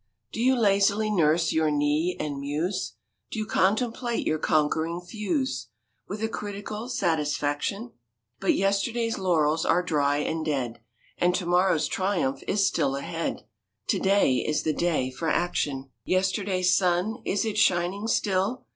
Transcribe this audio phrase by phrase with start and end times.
[0.31, 2.95] Do you lazily nurse your knee and muse?
[3.29, 5.67] Do you contemplate your conquering thews
[6.07, 7.91] With a critical satisfaction?
[8.39, 10.79] But yesterday's laurels are dry and dead
[11.19, 13.43] And to morrow's triumph is still ahead;
[13.89, 15.91] To day is the day for action.
[16.03, 18.65] Yesterday's sun: is it shining still?